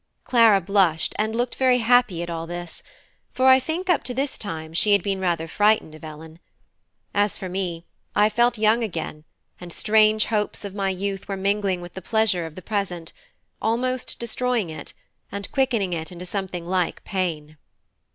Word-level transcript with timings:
Clara 0.23 0.59
blushed 0.59 1.13
and 1.19 1.35
looked 1.35 1.53
very 1.53 1.77
happy 1.77 2.23
at 2.23 2.29
all 2.31 2.47
this; 2.47 2.81
for 3.31 3.45
I 3.45 3.59
think 3.59 3.87
up 3.87 4.03
to 4.05 4.15
this 4.15 4.35
time 4.35 4.73
she 4.73 4.93
had 4.93 5.03
been 5.03 5.19
rather 5.19 5.47
frightened 5.47 5.93
of 5.93 6.03
Ellen. 6.03 6.39
As 7.13 7.37
for 7.37 7.47
me 7.47 7.85
I 8.15 8.27
felt 8.27 8.57
young 8.57 8.83
again, 8.83 9.25
and 9.59 9.71
strange 9.71 10.25
hopes 10.25 10.65
of 10.65 10.73
my 10.73 10.89
youth 10.89 11.27
were 11.27 11.37
mingling 11.37 11.81
with 11.81 11.93
the 11.93 12.01
pleasure 12.01 12.47
of 12.47 12.55
the 12.55 12.63
present; 12.63 13.13
almost 13.61 14.17
destroying 14.17 14.71
it, 14.71 14.93
and 15.31 15.51
quickening 15.51 15.93
it 15.93 16.11
into 16.11 16.25
something 16.25 16.65
like 16.65 17.03
pain. 17.03 17.57